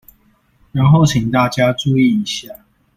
[0.71, 2.51] 然後請大家注意一下